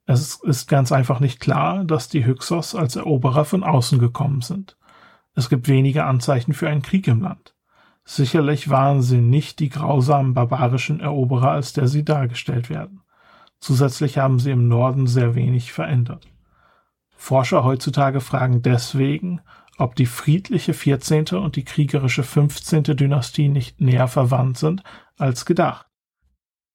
Es 0.06 0.36
ist 0.42 0.68
ganz 0.68 0.90
einfach 0.90 1.20
nicht 1.20 1.38
klar, 1.38 1.84
dass 1.84 2.08
die 2.08 2.26
Hyksos 2.26 2.74
als 2.74 2.96
Eroberer 2.96 3.44
von 3.44 3.62
außen 3.62 3.98
gekommen 4.00 4.40
sind. 4.40 4.76
Es 5.34 5.48
gibt 5.48 5.68
wenige 5.68 6.04
Anzeichen 6.04 6.52
für 6.52 6.68
einen 6.68 6.82
Krieg 6.82 7.06
im 7.06 7.20
Land. 7.20 7.54
Sicherlich 8.04 8.70
waren 8.70 9.02
sie 9.02 9.20
nicht 9.20 9.60
die 9.60 9.68
grausamen 9.68 10.34
barbarischen 10.34 10.98
Eroberer, 10.98 11.52
als 11.52 11.72
der 11.72 11.86
sie 11.86 12.04
dargestellt 12.04 12.70
werden. 12.70 13.02
Zusätzlich 13.60 14.18
haben 14.18 14.40
sie 14.40 14.50
im 14.50 14.66
Norden 14.66 15.06
sehr 15.06 15.36
wenig 15.36 15.72
verändert. 15.72 16.26
Forscher 17.14 17.62
heutzutage 17.62 18.20
fragen 18.20 18.62
deswegen, 18.62 19.42
ob 19.78 19.94
die 19.94 20.06
friedliche 20.06 20.74
14. 20.74 21.26
und 21.36 21.54
die 21.54 21.64
kriegerische 21.64 22.24
15. 22.24 22.82
Dynastie 22.82 23.48
nicht 23.48 23.80
näher 23.80 24.08
verwandt 24.08 24.58
sind 24.58 24.82
als 25.18 25.44
gedacht. 25.44 25.89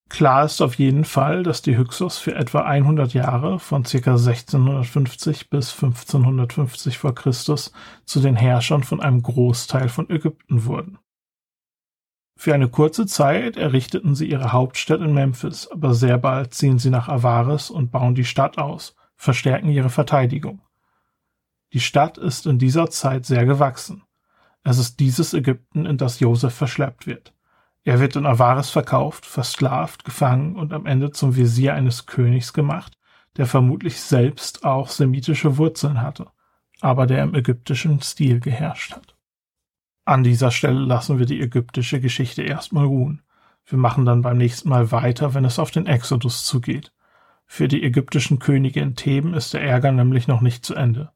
Klar 0.08 0.44
ist 0.44 0.62
auf 0.62 0.76
jeden 0.76 1.04
Fall, 1.04 1.42
dass 1.42 1.62
die 1.62 1.76
Hyksos 1.76 2.18
für 2.18 2.34
etwa 2.34 2.60
100 2.60 3.12
Jahre 3.12 3.58
von 3.58 3.82
ca. 3.82 3.96
1650 3.96 5.50
bis 5.50 5.72
1550 5.72 6.96
vor 6.98 7.14
Christus 7.14 7.72
zu 8.04 8.20
den 8.20 8.36
Herrschern 8.36 8.84
von 8.84 9.00
einem 9.00 9.22
Großteil 9.22 9.88
von 9.88 10.08
Ägypten 10.08 10.64
wurden. 10.64 10.98
Für 12.38 12.54
eine 12.54 12.68
kurze 12.68 13.06
Zeit 13.06 13.56
errichteten 13.56 14.14
sie 14.14 14.30
ihre 14.30 14.52
Hauptstadt 14.52 15.00
in 15.00 15.14
Memphis, 15.14 15.68
aber 15.68 15.94
sehr 15.94 16.18
bald 16.18 16.54
ziehen 16.54 16.78
sie 16.78 16.90
nach 16.90 17.08
Avaris 17.08 17.70
und 17.70 17.90
bauen 17.90 18.14
die 18.14 18.26
Stadt 18.26 18.58
aus, 18.58 18.94
verstärken 19.16 19.70
ihre 19.70 19.88
Verteidigung. 19.88 20.60
Die 21.72 21.80
Stadt 21.80 22.18
ist 22.18 22.46
in 22.46 22.58
dieser 22.58 22.90
Zeit 22.90 23.26
sehr 23.26 23.44
gewachsen. 23.44 24.02
Es 24.62 24.78
ist 24.78 25.00
dieses 25.00 25.34
Ägypten, 25.34 25.86
in 25.86 25.96
das 25.96 26.20
Josef 26.20 26.54
verschleppt 26.54 27.06
wird. 27.06 27.32
Er 27.86 28.00
wird 28.00 28.16
in 28.16 28.26
Avaris 28.26 28.70
verkauft, 28.70 29.26
versklavt, 29.26 30.04
gefangen 30.04 30.56
und 30.56 30.72
am 30.72 30.86
Ende 30.86 31.12
zum 31.12 31.36
Visier 31.36 31.74
eines 31.74 32.06
Königs 32.06 32.52
gemacht, 32.52 32.98
der 33.36 33.46
vermutlich 33.46 34.00
selbst 34.00 34.64
auch 34.64 34.88
semitische 34.88 35.56
Wurzeln 35.56 36.02
hatte, 36.02 36.26
aber 36.80 37.06
der 37.06 37.22
im 37.22 37.36
ägyptischen 37.36 38.02
Stil 38.02 38.40
geherrscht 38.40 38.96
hat. 38.96 39.14
An 40.04 40.24
dieser 40.24 40.50
Stelle 40.50 40.80
lassen 40.80 41.20
wir 41.20 41.26
die 41.26 41.40
ägyptische 41.40 42.00
Geschichte 42.00 42.42
erstmal 42.42 42.86
ruhen. 42.86 43.22
Wir 43.66 43.78
machen 43.78 44.04
dann 44.04 44.20
beim 44.20 44.36
nächsten 44.36 44.68
Mal 44.68 44.90
weiter, 44.90 45.34
wenn 45.34 45.44
es 45.44 45.60
auf 45.60 45.70
den 45.70 45.86
Exodus 45.86 46.44
zugeht. 46.44 46.92
Für 47.46 47.68
die 47.68 47.84
ägyptischen 47.84 48.40
Könige 48.40 48.80
in 48.80 48.96
Theben 48.96 49.32
ist 49.32 49.54
der 49.54 49.62
Ärger 49.62 49.92
nämlich 49.92 50.26
noch 50.26 50.40
nicht 50.40 50.66
zu 50.66 50.74
Ende. 50.74 51.12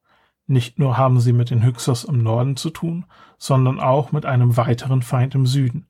Nicht 0.47 0.79
nur 0.79 0.97
haben 0.97 1.19
sie 1.19 1.33
mit 1.33 1.49
den 1.49 1.65
Hyksos 1.65 2.05
im 2.05 2.23
Norden 2.23 2.55
zu 2.55 2.69
tun, 2.69 3.03
sondern 3.37 3.81
auch 3.81 4.13
mit 4.13 4.25
einem 4.25 4.55
weiteren 4.55 5.01
Feind 5.01 5.35
im 5.35 5.45
Süden. 5.45 5.87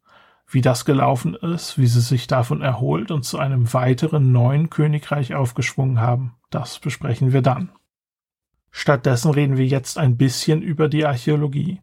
Wie 0.54 0.60
das 0.60 0.84
gelaufen 0.84 1.34
ist, 1.34 1.78
wie 1.78 1.88
sie 1.88 2.02
sich 2.02 2.28
davon 2.28 2.62
erholt 2.62 3.10
und 3.10 3.24
zu 3.24 3.40
einem 3.40 3.74
weiteren 3.74 4.34
neuen 4.34 4.70
Königreich 4.70 5.34
aufgeschwungen 5.34 6.02
haben, 6.02 6.36
das 6.50 6.80
besprechen 6.80 7.32
wir 7.32 7.42
dann. 7.42 7.72
Stattdessen 8.70 9.32
reden 9.32 9.56
wir 9.56 9.66
jetzt 9.66 9.98
ein 9.98 10.18
bisschen 10.18 10.62
über 10.62 10.90
die 10.90 11.06
Archäologie. 11.06 11.80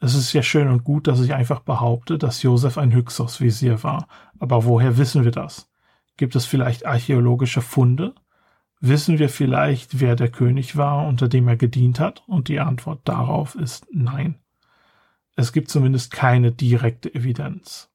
Es 0.00 0.16
ist 0.16 0.32
ja 0.32 0.42
schön 0.42 0.66
und 0.66 0.82
gut, 0.82 1.06
dass 1.06 1.20
ich 1.20 1.32
einfach 1.32 1.60
behaupte, 1.60 2.18
dass 2.18 2.42
Josef 2.42 2.76
ein 2.76 2.92
Hyksos-Visier 2.92 3.84
war. 3.84 4.08
Aber 4.40 4.64
woher 4.64 4.98
wissen 4.98 5.22
wir 5.22 5.32
das? 5.32 5.70
Gibt 6.16 6.34
es 6.34 6.44
vielleicht 6.44 6.86
archäologische 6.86 7.62
Funde? 7.62 8.16
Wissen 8.80 9.20
wir 9.20 9.28
vielleicht, 9.28 10.00
wer 10.00 10.16
der 10.16 10.28
König 10.28 10.76
war, 10.76 11.06
unter 11.06 11.28
dem 11.28 11.46
er 11.46 11.56
gedient 11.56 12.00
hat? 12.00 12.24
Und 12.26 12.48
die 12.48 12.58
Antwort 12.58 13.00
darauf 13.04 13.54
ist 13.54 13.86
nein. 13.92 14.40
Es 15.36 15.52
gibt 15.52 15.68
zumindest 15.70 16.10
keine 16.12 16.50
direkte 16.50 17.14
Evidenz. 17.14 17.87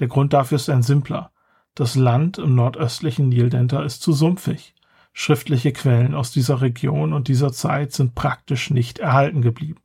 Der 0.00 0.08
Grund 0.08 0.32
dafür 0.32 0.56
ist 0.56 0.70
ein 0.70 0.82
simpler. 0.82 1.32
Das 1.74 1.94
Land 1.94 2.38
im 2.38 2.54
nordöstlichen 2.54 3.28
Nildelta 3.28 3.82
ist 3.82 4.02
zu 4.02 4.12
sumpfig. 4.12 4.74
Schriftliche 5.12 5.72
Quellen 5.72 6.14
aus 6.14 6.30
dieser 6.30 6.60
Region 6.60 7.12
und 7.12 7.28
dieser 7.28 7.52
Zeit 7.52 7.92
sind 7.92 8.14
praktisch 8.14 8.70
nicht 8.70 8.98
erhalten 8.98 9.42
geblieben. 9.42 9.80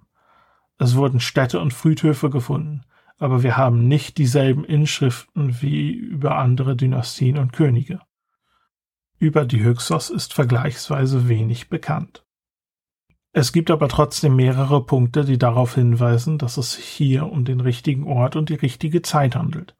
Es 0.77 0.95
wurden 0.95 1.19
Städte 1.19 1.59
und 1.59 1.73
Friedhöfe 1.73 2.29
gefunden, 2.29 2.83
aber 3.17 3.43
wir 3.43 3.57
haben 3.57 3.87
nicht 3.87 4.17
dieselben 4.17 4.65
Inschriften 4.65 5.61
wie 5.61 5.91
über 5.91 6.37
andere 6.37 6.75
Dynastien 6.75 7.37
und 7.37 7.53
Könige. 7.53 7.99
Über 9.17 9.45
die 9.45 9.63
Hyksos 9.63 10.09
ist 10.09 10.33
vergleichsweise 10.33 11.29
wenig 11.29 11.69
bekannt. 11.69 12.25
Es 13.31 13.51
gibt 13.51 13.71
aber 13.71 13.87
trotzdem 13.87 14.35
mehrere 14.35 14.85
Punkte, 14.85 15.25
die 15.25 15.37
darauf 15.39 15.75
hinweisen, 15.75 16.37
dass 16.37 16.57
es 16.57 16.73
sich 16.73 16.85
hier 16.85 17.31
um 17.31 17.45
den 17.45 17.61
richtigen 17.61 18.03
Ort 18.03 18.35
und 18.35 18.49
die 18.49 18.55
richtige 18.55 19.01
Zeit 19.01 19.35
handelt. 19.35 19.75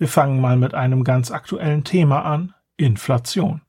Wir 0.00 0.08
fangen 0.08 0.40
mal 0.40 0.56
mit 0.56 0.72
einem 0.72 1.04
ganz 1.04 1.30
aktuellen 1.30 1.84
Thema 1.84 2.22
an, 2.22 2.54
Inflation. 2.78 3.60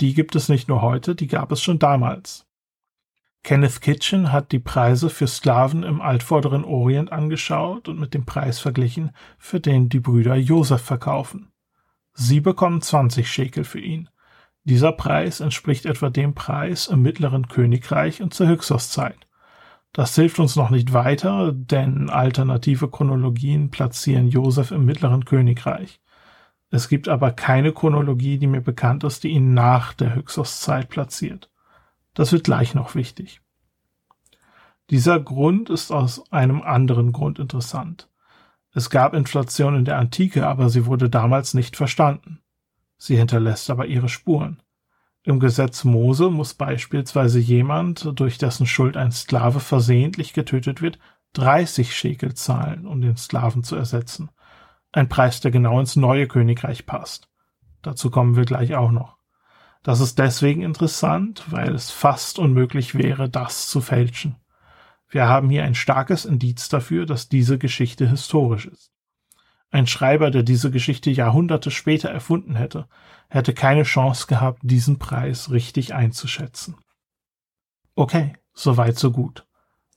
Die 0.00 0.14
gibt 0.14 0.34
es 0.36 0.48
nicht 0.48 0.68
nur 0.68 0.80
heute, 0.80 1.14
die 1.14 1.26
gab 1.26 1.52
es 1.52 1.60
schon 1.60 1.78
damals. 1.78 2.46
Kenneth 3.42 3.82
Kitchen 3.82 4.32
hat 4.32 4.52
die 4.52 4.58
Preise 4.58 5.10
für 5.10 5.26
Sklaven 5.26 5.82
im 5.82 6.00
altvorderen 6.00 6.64
Orient 6.64 7.12
angeschaut 7.12 7.88
und 7.88 8.00
mit 8.00 8.14
dem 8.14 8.24
Preis 8.24 8.58
verglichen, 8.58 9.10
für 9.36 9.60
den 9.60 9.90
die 9.90 10.00
Brüder 10.00 10.34
Josef 10.34 10.80
verkaufen. 10.80 11.52
Sie 12.14 12.40
bekommen 12.40 12.80
20 12.80 13.30
Schekel 13.30 13.64
für 13.64 13.80
ihn. 13.80 14.08
Dieser 14.62 14.92
Preis 14.92 15.40
entspricht 15.40 15.84
etwa 15.84 16.08
dem 16.08 16.34
Preis 16.34 16.86
im 16.86 17.02
mittleren 17.02 17.48
Königreich 17.48 18.22
und 18.22 18.32
zur 18.32 18.48
Hyksos-Zeit. 18.48 19.26
Das 19.94 20.16
hilft 20.16 20.40
uns 20.40 20.56
noch 20.56 20.70
nicht 20.70 20.92
weiter, 20.92 21.52
denn 21.52 22.10
alternative 22.10 22.90
Chronologien 22.90 23.70
platzieren 23.70 24.26
Josef 24.26 24.72
im 24.72 24.84
mittleren 24.84 25.24
Königreich. 25.24 26.00
Es 26.70 26.88
gibt 26.88 27.08
aber 27.08 27.30
keine 27.30 27.72
Chronologie, 27.72 28.38
die 28.38 28.48
mir 28.48 28.60
bekannt 28.60 29.04
ist, 29.04 29.22
die 29.22 29.28
ihn 29.28 29.54
nach 29.54 29.92
der 29.92 30.16
Hyksos-Zeit 30.16 30.88
platziert. 30.88 31.48
Das 32.12 32.32
wird 32.32 32.42
gleich 32.42 32.74
noch 32.74 32.96
wichtig. 32.96 33.40
Dieser 34.90 35.20
Grund 35.20 35.70
ist 35.70 35.92
aus 35.92 36.30
einem 36.32 36.62
anderen 36.62 37.12
Grund 37.12 37.38
interessant. 37.38 38.10
Es 38.72 38.90
gab 38.90 39.14
Inflation 39.14 39.76
in 39.76 39.84
der 39.84 39.98
Antike, 39.98 40.44
aber 40.44 40.70
sie 40.70 40.86
wurde 40.86 41.08
damals 41.08 41.54
nicht 41.54 41.76
verstanden. 41.76 42.40
Sie 42.98 43.16
hinterlässt 43.16 43.70
aber 43.70 43.86
ihre 43.86 44.08
Spuren. 44.08 44.60
Im 45.26 45.40
Gesetz 45.40 45.84
Mose 45.84 46.28
muss 46.28 46.52
beispielsweise 46.52 47.38
jemand, 47.38 48.12
durch 48.14 48.36
dessen 48.36 48.66
Schuld 48.66 48.98
ein 48.98 49.10
Sklave 49.10 49.58
versehentlich 49.58 50.34
getötet 50.34 50.82
wird, 50.82 50.98
30 51.32 51.96
Schekel 51.96 52.34
zahlen, 52.34 52.86
um 52.86 53.00
den 53.00 53.16
Sklaven 53.16 53.64
zu 53.64 53.74
ersetzen. 53.74 54.30
Ein 54.92 55.08
Preis, 55.08 55.40
der 55.40 55.50
genau 55.50 55.80
ins 55.80 55.96
neue 55.96 56.28
Königreich 56.28 56.84
passt. 56.84 57.30
Dazu 57.80 58.10
kommen 58.10 58.36
wir 58.36 58.44
gleich 58.44 58.74
auch 58.74 58.90
noch. 58.90 59.16
Das 59.82 60.00
ist 60.00 60.18
deswegen 60.18 60.60
interessant, 60.60 61.44
weil 61.50 61.74
es 61.74 61.90
fast 61.90 62.38
unmöglich 62.38 62.94
wäre, 62.94 63.30
das 63.30 63.68
zu 63.68 63.80
fälschen. 63.80 64.36
Wir 65.08 65.26
haben 65.26 65.48
hier 65.48 65.64
ein 65.64 65.74
starkes 65.74 66.26
Indiz 66.26 66.68
dafür, 66.68 67.06
dass 67.06 67.30
diese 67.30 67.56
Geschichte 67.56 68.08
historisch 68.08 68.66
ist. 68.66 68.93
Ein 69.74 69.88
Schreiber, 69.88 70.30
der 70.30 70.44
diese 70.44 70.70
Geschichte 70.70 71.10
Jahrhunderte 71.10 71.72
später 71.72 72.08
erfunden 72.08 72.54
hätte, 72.54 72.86
hätte 73.28 73.52
keine 73.52 73.82
Chance 73.82 74.28
gehabt, 74.28 74.60
diesen 74.62 75.00
Preis 75.00 75.50
richtig 75.50 75.92
einzuschätzen. 75.92 76.76
Okay, 77.96 78.36
soweit 78.52 78.96
so 78.96 79.10
gut. 79.10 79.48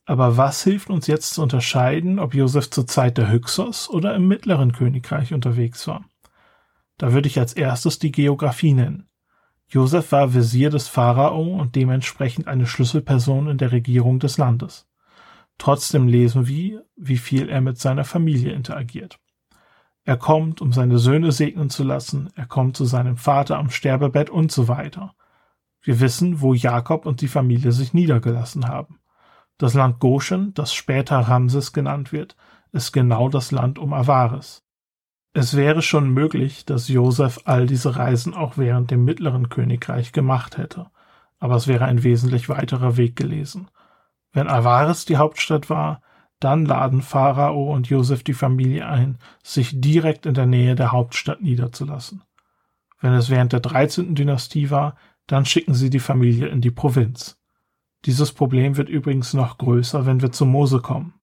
Aber 0.03 0.35
was 0.35 0.63
hilft 0.63 0.89
uns 0.89 1.05
jetzt 1.05 1.35
zu 1.35 1.43
unterscheiden, 1.43 2.17
ob 2.17 2.33
Josef 2.33 2.71
zur 2.71 2.87
Zeit 2.87 3.19
der 3.19 3.31
Hyksos 3.31 3.87
oder 3.87 4.15
im 4.15 4.27
mittleren 4.27 4.71
Königreich 4.71 5.31
unterwegs 5.31 5.87
war? 5.87 6.05
Da 6.97 7.13
würde 7.13 7.27
ich 7.27 7.37
als 7.37 7.53
erstes 7.53 7.99
die 7.99 8.11
Geografie 8.11 8.73
nennen. 8.73 9.07
Josef 9.67 10.11
war 10.11 10.33
Visier 10.33 10.71
des 10.71 10.87
Pharao 10.87 11.55
und 11.55 11.75
dementsprechend 11.75 12.47
eine 12.47 12.65
Schlüsselperson 12.65 13.47
in 13.47 13.59
der 13.59 13.71
Regierung 13.71 14.17
des 14.17 14.39
Landes. 14.39 14.87
Trotzdem 15.59 16.07
lesen 16.07 16.47
wir, 16.47 16.83
wie 16.95 17.17
viel 17.17 17.47
er 17.47 17.61
mit 17.61 17.77
seiner 17.77 18.05
Familie 18.05 18.53
interagiert. 18.53 19.19
Er 20.07 20.15
kommt, 20.15 20.61
um 20.61 20.71
seine 20.71 20.99
Söhne 20.99 21.33
segnen 21.33 21.69
zu 21.69 21.83
lassen, 21.83 22.29
er 22.33 22.45
kommt 22.45 22.77
zu 22.77 22.85
seinem 22.85 23.17
Vater 23.17 23.57
am 23.57 23.69
Sterbebett 23.69 24.29
und 24.29 24.53
so 24.53 24.69
weiter. 24.69 25.13
Wir 25.81 25.99
wissen, 25.99 26.39
wo 26.39 26.53
Jakob 26.53 27.05
und 27.05 27.19
die 27.19 27.27
Familie 27.27 27.73
sich 27.73 27.93
niedergelassen 27.93 28.69
haben. 28.69 29.01
Das 29.57 29.73
Land 29.73 29.99
Goshen, 29.99 30.53
das 30.53 30.73
später 30.73 31.17
Ramses 31.17 31.73
genannt 31.73 32.13
wird, 32.13 32.37
ist 32.71 32.93
genau 32.93 33.27
das 33.27 33.51
Land 33.51 33.79
um 33.79 33.91
Avaris. 33.91 34.63
Es 35.33 35.57
wäre 35.57 35.81
schon 35.81 36.09
möglich, 36.13 36.63
dass 36.63 36.87
Josef 36.87 37.41
all 37.43 37.65
diese 37.65 37.97
Reisen 37.97 38.33
auch 38.33 38.57
während 38.57 38.91
dem 38.91 39.03
mittleren 39.03 39.49
Königreich 39.49 40.13
gemacht 40.13 40.57
hätte, 40.57 40.87
aber 41.37 41.55
es 41.57 41.67
wäre 41.67 41.83
ein 41.83 42.03
wesentlich 42.03 42.47
weiterer 42.47 42.95
Weg 42.95 43.17
gewesen. 43.17 43.69
Wenn 44.31 44.47
Avaris 44.47 45.03
die 45.03 45.17
Hauptstadt 45.17 45.69
war, 45.69 45.99
dann 46.39 46.65
laden 46.65 47.01
Pharao 47.01 47.73
und 47.73 47.89
Josef 47.89 48.23
die 48.23 48.33
Familie 48.33 48.87
ein, 48.87 49.17
sich 49.43 49.81
direkt 49.81 50.25
in 50.25 50.33
der 50.33 50.45
Nähe 50.45 50.75
der 50.75 50.91
Hauptstadt 50.91 51.41
niederzulassen. 51.41 52.23
Wenn 52.99 53.13
es 53.13 53.29
während 53.29 53.53
der 53.53 53.59
13. 53.59 54.15
Dynastie 54.15 54.69
war, 54.69 54.95
dann 55.27 55.45
schicken 55.45 55.73
sie 55.73 55.89
die 55.89 55.99
Familie 55.99 56.47
in 56.47 56.61
die 56.61 56.71
Provinz. 56.71 57.37
Dieses 58.05 58.31
Problem 58.31 58.77
wird 58.77 58.89
übrigens 58.89 59.33
noch 59.33 59.57
größer, 59.57 60.05
wenn 60.05 60.21
wir 60.21 60.31
zu 60.31 60.45
Mose 60.45 60.79
kommen. 60.79 61.13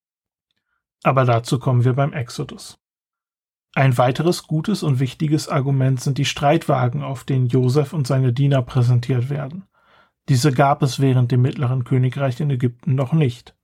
Aber 1.02 1.24
dazu 1.24 1.58
kommen 1.58 1.84
wir 1.84 1.94
beim 1.94 2.12
Exodus. 2.12 2.78
Ein 3.74 3.98
weiteres 3.98 4.46
gutes 4.46 4.82
und 4.82 5.00
wichtiges 5.00 5.48
Argument 5.48 6.00
sind 6.00 6.18
die 6.18 6.24
Streitwagen, 6.24 7.02
auf 7.02 7.24
denen 7.24 7.48
Josef 7.48 7.92
und 7.92 8.06
seine 8.06 8.32
Diener 8.32 8.62
präsentiert 8.62 9.30
werden. 9.30 9.66
Diese 10.28 10.52
gab 10.52 10.82
es 10.82 11.00
während 11.00 11.32
dem 11.32 11.42
Mittleren 11.42 11.84
Königreich 11.84 12.40
in 12.40 12.50
Ägypten 12.50 12.94
noch 12.94 13.12
nicht. 13.12 13.56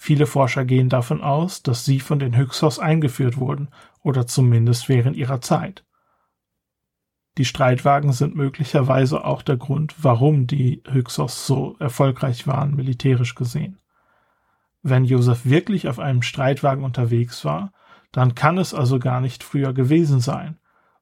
Viele 0.00 0.26
Forscher 0.26 0.64
gehen 0.64 0.88
davon 0.88 1.20
aus, 1.20 1.64
dass 1.64 1.84
sie 1.84 1.98
von 1.98 2.20
den 2.20 2.36
Hyksos 2.36 2.78
eingeführt 2.78 3.36
wurden 3.36 3.68
oder 4.00 4.28
zumindest 4.28 4.88
während 4.88 5.16
ihrer 5.16 5.40
Zeit. 5.40 5.84
Die 7.36 7.44
Streitwagen 7.44 8.12
sind 8.12 8.36
möglicherweise 8.36 9.24
auch 9.24 9.42
der 9.42 9.56
Grund, 9.56 9.96
warum 9.98 10.46
die 10.46 10.82
Hyksos 10.88 11.46
so 11.46 11.76
erfolgreich 11.80 12.46
waren, 12.46 12.76
militärisch 12.76 13.34
gesehen. 13.34 13.80
Wenn 14.82 15.04
Josef 15.04 15.44
wirklich 15.44 15.88
auf 15.88 15.98
einem 15.98 16.22
Streitwagen 16.22 16.84
unterwegs 16.84 17.44
war, 17.44 17.72
dann 18.12 18.36
kann 18.36 18.56
es 18.56 18.74
also 18.74 19.00
gar 19.00 19.20
nicht 19.20 19.42
früher 19.42 19.72
gewesen 19.72 20.20
sein, 20.20 20.58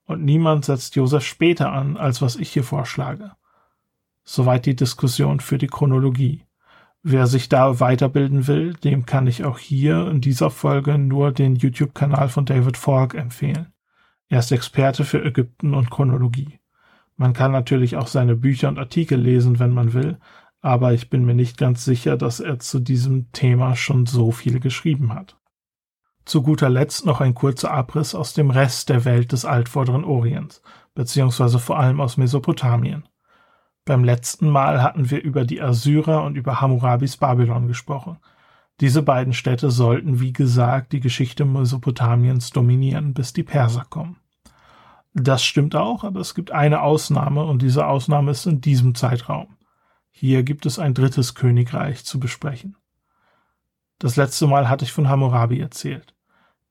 und 0.07 0.25
niemand 0.25 0.65
setzt 0.65 0.97
Josef 0.97 1.25
später 1.25 1.71
an, 1.71 1.99
als 1.99 2.23
was 2.23 2.37
ich 2.37 2.51
hier 2.51 2.65
vorschlage. 2.65 3.33
Soweit 4.25 4.65
die 4.65 4.77
Diskussion 4.77 5.41
für 5.41 5.59
die 5.59 5.67
Chronologie. 5.67 6.46
Wer 7.09 7.29
sich 7.29 7.49
da 7.49 7.79
weiterbilden 7.79 8.49
will, 8.49 8.73
dem 8.73 9.07
kann 9.07 9.29
ich 9.29 9.45
auch 9.45 9.61
hier 9.61 10.09
in 10.09 10.21
dieser 10.21 10.51
Folge 10.51 10.99
nur 10.99 11.31
den 11.31 11.55
YouTube-Kanal 11.55 12.29
von 12.29 12.47
David 12.47 12.77
Falk 12.77 13.15
empfehlen. 13.15 13.73
Er 14.29 14.41
ist 14.41 14.51
Experte 14.51 15.05
für 15.05 15.25
Ägypten 15.25 15.73
und 15.75 15.89
Chronologie. 15.89 16.59
Man 17.15 17.33
kann 17.33 17.53
natürlich 17.53 17.95
auch 17.95 18.09
seine 18.09 18.35
Bücher 18.35 18.67
und 18.67 18.81
Artikel 18.81 19.21
lesen, 19.21 19.61
wenn 19.61 19.73
man 19.73 19.93
will, 19.93 20.19
aber 20.63 20.95
ich 20.95 21.09
bin 21.09 21.25
mir 21.25 21.37
nicht 21.37 21.59
ganz 21.59 21.85
sicher, 21.85 22.17
dass 22.17 22.41
er 22.41 22.59
zu 22.59 22.81
diesem 22.81 23.31
Thema 23.31 23.77
schon 23.77 24.07
so 24.07 24.33
viel 24.33 24.59
geschrieben 24.59 25.15
hat. 25.15 25.39
Zu 26.25 26.43
guter 26.43 26.69
Letzt 26.69 27.07
noch 27.07 27.21
ein 27.21 27.35
kurzer 27.35 27.71
Abriss 27.71 28.17
aus 28.17 28.35
dem 28.35 28.51
Rest 28.51 28.89
der 28.89 29.05
Welt 29.05 29.31
des 29.31 29.45
Altvorderen 29.45 30.03
Orients, 30.03 30.61
beziehungsweise 30.97 31.61
vor 31.61 31.79
allem 31.79 32.01
aus 32.01 32.17
Mesopotamien. 32.17 33.05
Beim 33.87 34.03
letzten 34.03 34.51
Mal 34.51 34.83
hatten 34.83 35.11
wir 35.11 35.23
über 35.23 35.45
die 35.45 35.63
Assyrer 35.63 36.25
und 36.25 36.35
über 36.35 36.61
Hammurabis 36.61 37.19
Babylon 37.19 37.69
gesprochen. 37.69 38.19
Diese 38.81 39.01
beiden 39.01 39.33
Städte 39.33 39.71
sollten, 39.71 40.19
wie 40.19 40.33
gesagt, 40.33 40.93
die 40.93 40.99
Geschichte 40.99 41.45
Mesopotamiens 41.45 42.51
dominieren, 42.51 43.15
bis 43.15 43.33
die 43.33 43.45
Perser 43.45 43.87
kommen. 43.89 44.17
Das 45.15 45.45
stimmt 45.45 45.77
auch, 45.77 46.03
aber 46.03 46.19
es 46.19 46.35
gibt 46.35 46.51
eine 46.51 46.83
Ausnahme 46.83 47.45
und 47.45 47.63
diese 47.63 47.87
Ausnahme 47.87 48.33
ist 48.33 48.45
in 48.47 48.61
diesem 48.61 48.97
Zeitraum. 48.97 49.57
Hier 50.11 50.43
gibt 50.43 50.67
es 50.67 50.81
ein 50.81 50.93
drittes 50.93 51.37
Königreich 51.37 52.05
zu 52.05 52.19
besprechen. 52.19 52.77
Das 54.01 54.17
letzte 54.17 54.49
Mal 54.49 54.69
hatte 54.69 54.85
ich 54.85 54.93
von 54.93 55.09
Hammurabi 55.09 55.61
erzählt. 55.61 56.13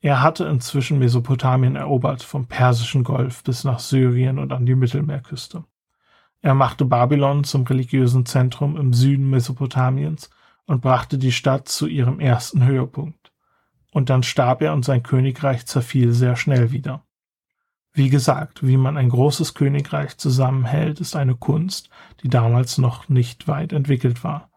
Er 0.02 0.22
hatte 0.22 0.44
inzwischen 0.48 1.00
Mesopotamien 1.00 1.78
erobert, 1.78 2.24
vom 2.24 2.46
Persischen 2.46 3.06
Golf 3.06 3.42
bis 3.46 3.64
nach 3.64 3.80
Syrien 3.80 4.38
und 4.38 4.52
an 4.52 4.66
die 4.66 4.76
Mittelmeerküste. 4.76 5.64
Er 6.46 6.54
machte 6.54 6.86
Babylon 6.86 7.44
zum 7.44 7.64
religiösen 7.64 8.28
Zentrum 8.28 8.78
im 8.78 8.94
Süden 8.94 9.32
Mesopotamiens 9.32 10.30
und 10.68 10.80
brachte 10.80 11.18
die 11.18 11.32
Stadt 11.32 11.68
zu 11.68 11.88
ihrem 11.88 12.20
ersten 12.20 12.64
Höhepunkt. 12.64 13.32
Und 13.92 14.12
dann 14.12 14.22
starb 14.22 14.62
er 14.62 14.74
und 14.74 14.86
sein 14.86 15.02
Königreich 15.02 15.66
zerfiel 15.66 16.12
sehr 16.12 16.36
schnell 16.36 16.72
wieder. 16.72 17.04
Wie 17.94 18.10
gesagt, 18.10 18.62
wie 18.62 18.78
man 18.78 18.96
ein 18.96 19.10
großes 19.10 19.56
Königreich 19.56 20.18
zusammenhält, 20.18 21.00
ist 21.00 21.16
eine 21.16 21.34
Kunst, 21.34 21.90
die 22.22 22.30
damals 22.30 22.78
noch 22.78 23.10
nicht 23.10 23.48
weit 23.48 23.74
entwickelt 23.74 24.24
war. 24.24 24.52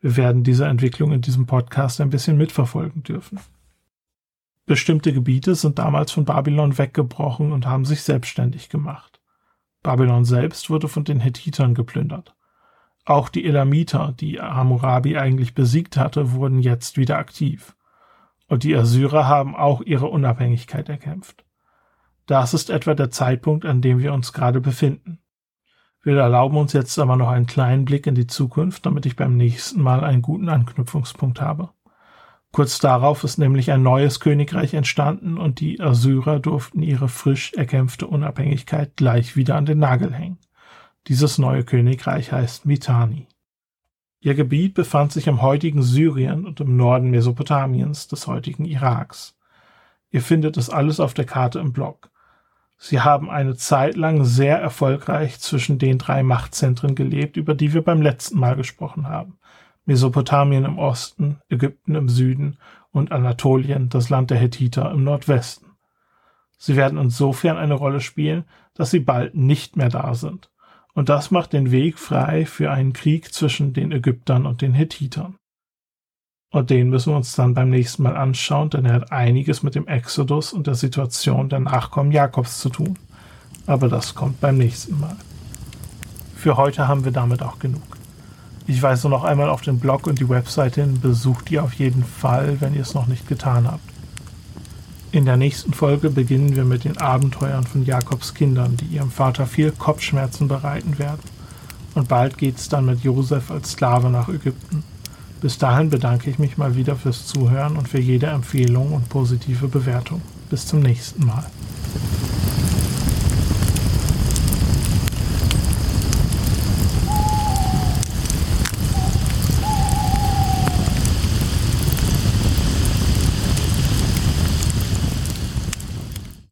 Wir 0.00 0.16
werden 0.16 0.42
diese 0.42 0.66
Entwicklung 0.66 1.12
in 1.12 1.20
diesem 1.20 1.46
Podcast 1.46 2.00
ein 2.00 2.10
bisschen 2.10 2.36
mitverfolgen 2.36 3.04
dürfen. 3.04 3.38
Bestimmte 4.66 5.12
Gebiete 5.12 5.54
sind 5.54 5.78
damals 5.78 6.10
von 6.10 6.24
Babylon 6.24 6.78
weggebrochen 6.78 7.52
und 7.52 7.64
haben 7.64 7.84
sich 7.84 8.02
selbstständig 8.02 8.70
gemacht. 8.70 9.07
Babylon 9.88 10.26
selbst 10.26 10.68
wurde 10.68 10.86
von 10.86 11.04
den 11.04 11.18
Hethitern 11.18 11.72
geplündert. 11.72 12.36
Auch 13.06 13.30
die 13.30 13.46
Elamiter, 13.46 14.12
die 14.20 14.38
Hammurabi 14.38 15.16
eigentlich 15.16 15.54
besiegt 15.54 15.96
hatte, 15.96 16.32
wurden 16.32 16.58
jetzt 16.58 16.98
wieder 16.98 17.16
aktiv. 17.16 17.74
Und 18.48 18.64
die 18.64 18.76
Assyrer 18.76 19.26
haben 19.26 19.56
auch 19.56 19.80
ihre 19.80 20.08
Unabhängigkeit 20.08 20.90
erkämpft. 20.90 21.46
Das 22.26 22.52
ist 22.52 22.68
etwa 22.68 22.94
der 22.94 23.10
Zeitpunkt, 23.10 23.64
an 23.64 23.80
dem 23.80 23.98
wir 23.98 24.12
uns 24.12 24.34
gerade 24.34 24.60
befinden. 24.60 25.20
Wir 26.02 26.18
erlauben 26.18 26.58
uns 26.58 26.74
jetzt 26.74 26.98
aber 26.98 27.16
noch 27.16 27.28
einen 27.28 27.46
kleinen 27.46 27.86
Blick 27.86 28.06
in 28.06 28.14
die 28.14 28.26
Zukunft, 28.26 28.84
damit 28.84 29.06
ich 29.06 29.16
beim 29.16 29.38
nächsten 29.38 29.80
Mal 29.80 30.04
einen 30.04 30.20
guten 30.20 30.50
Anknüpfungspunkt 30.50 31.40
habe. 31.40 31.70
Kurz 32.52 32.78
darauf 32.78 33.24
ist 33.24 33.38
nämlich 33.38 33.70
ein 33.70 33.82
neues 33.82 34.20
Königreich 34.20 34.74
entstanden 34.74 35.38
und 35.38 35.60
die 35.60 35.80
Assyrer 35.80 36.40
durften 36.40 36.82
ihre 36.82 37.08
frisch 37.08 37.52
erkämpfte 37.52 38.06
Unabhängigkeit 38.06 38.96
gleich 38.96 39.36
wieder 39.36 39.56
an 39.56 39.66
den 39.66 39.78
Nagel 39.78 40.14
hängen. 40.14 40.38
Dieses 41.06 41.38
neue 41.38 41.64
Königreich 41.64 42.32
heißt 42.32 42.66
Mitanni. 42.66 43.26
Ihr 44.20 44.34
Gebiet 44.34 44.74
befand 44.74 45.12
sich 45.12 45.26
im 45.26 45.42
heutigen 45.42 45.82
Syrien 45.82 46.44
und 46.44 46.60
im 46.60 46.76
Norden 46.76 47.10
Mesopotamiens, 47.10 48.08
des 48.08 48.26
heutigen 48.26 48.64
Iraks. 48.64 49.36
Ihr 50.10 50.22
findet 50.22 50.56
es 50.56 50.70
alles 50.70 51.00
auf 51.00 51.14
der 51.14 51.26
Karte 51.26 51.60
im 51.60 51.72
Blog. 51.72 52.10
Sie 52.78 53.00
haben 53.00 53.28
eine 53.28 53.56
Zeit 53.56 53.96
lang 53.96 54.24
sehr 54.24 54.58
erfolgreich 54.58 55.38
zwischen 55.38 55.78
den 55.78 55.98
drei 55.98 56.22
Machtzentren 56.22 56.94
gelebt, 56.94 57.36
über 57.36 57.54
die 57.54 57.74
wir 57.74 57.82
beim 57.82 58.02
letzten 58.02 58.38
Mal 58.38 58.56
gesprochen 58.56 59.08
haben. 59.08 59.38
Mesopotamien 59.88 60.66
im 60.66 60.78
Osten, 60.78 61.38
Ägypten 61.48 61.94
im 61.94 62.10
Süden 62.10 62.58
und 62.92 63.10
Anatolien, 63.10 63.88
das 63.88 64.10
Land 64.10 64.30
der 64.30 64.36
Hethiter, 64.36 64.90
im 64.90 65.02
Nordwesten. 65.02 65.70
Sie 66.58 66.76
werden 66.76 66.98
insofern 66.98 67.56
eine 67.56 67.72
Rolle 67.72 68.00
spielen, 68.00 68.44
dass 68.74 68.90
sie 68.90 69.00
bald 69.00 69.34
nicht 69.34 69.76
mehr 69.78 69.88
da 69.88 70.14
sind. 70.14 70.50
Und 70.92 71.08
das 71.08 71.30
macht 71.30 71.54
den 71.54 71.70
Weg 71.70 71.98
frei 71.98 72.44
für 72.44 72.70
einen 72.70 72.92
Krieg 72.92 73.32
zwischen 73.32 73.72
den 73.72 73.90
Ägyptern 73.90 74.44
und 74.44 74.60
den 74.60 74.74
Hethitern. 74.74 75.36
Und 76.50 76.68
den 76.68 76.90
müssen 76.90 77.14
wir 77.14 77.16
uns 77.16 77.34
dann 77.34 77.54
beim 77.54 77.70
nächsten 77.70 78.02
Mal 78.02 78.16
anschauen, 78.16 78.68
denn 78.68 78.84
er 78.84 78.92
hat 78.92 79.10
einiges 79.10 79.62
mit 79.62 79.74
dem 79.74 79.86
Exodus 79.86 80.52
und 80.52 80.66
der 80.66 80.74
Situation 80.74 81.48
der 81.48 81.60
Nachkommen 81.60 82.12
Jakobs 82.12 82.58
zu 82.58 82.68
tun. 82.68 82.98
Aber 83.66 83.88
das 83.88 84.14
kommt 84.14 84.38
beim 84.42 84.58
nächsten 84.58 85.00
Mal. 85.00 85.16
Für 86.34 86.58
heute 86.58 86.88
haben 86.88 87.06
wir 87.06 87.12
damit 87.12 87.42
auch 87.42 87.58
genug. 87.58 87.97
Ich 88.68 88.82
weise 88.82 89.08
noch 89.08 89.24
einmal 89.24 89.48
auf 89.48 89.62
den 89.62 89.80
Blog 89.80 90.06
und 90.06 90.20
die 90.20 90.28
Webseite 90.28 90.82
hin. 90.82 91.00
Besucht 91.00 91.48
die 91.48 91.58
auf 91.58 91.72
jeden 91.72 92.04
Fall, 92.04 92.60
wenn 92.60 92.74
ihr 92.74 92.82
es 92.82 92.92
noch 92.92 93.06
nicht 93.06 93.26
getan 93.26 93.66
habt. 93.66 93.80
In 95.10 95.24
der 95.24 95.38
nächsten 95.38 95.72
Folge 95.72 96.10
beginnen 96.10 96.54
wir 96.54 96.64
mit 96.64 96.84
den 96.84 96.98
Abenteuern 96.98 97.64
von 97.64 97.86
Jakobs 97.86 98.34
Kindern, 98.34 98.76
die 98.76 98.84
ihrem 98.84 99.10
Vater 99.10 99.46
viel 99.46 99.72
Kopfschmerzen 99.72 100.48
bereiten 100.48 100.98
werden. 100.98 101.22
Und 101.94 102.08
bald 102.08 102.36
geht's 102.36 102.68
dann 102.68 102.84
mit 102.84 103.00
Josef 103.00 103.50
als 103.50 103.70
Sklave 103.70 104.10
nach 104.10 104.28
Ägypten. 104.28 104.84
Bis 105.40 105.56
dahin 105.56 105.88
bedanke 105.88 106.28
ich 106.28 106.38
mich 106.38 106.58
mal 106.58 106.76
wieder 106.76 106.94
fürs 106.94 107.26
Zuhören 107.26 107.78
und 107.78 107.88
für 107.88 108.00
jede 108.00 108.26
Empfehlung 108.26 108.92
und 108.92 109.08
positive 109.08 109.68
Bewertung. 109.68 110.20
Bis 110.50 110.66
zum 110.66 110.80
nächsten 110.80 111.24
Mal. 111.24 111.46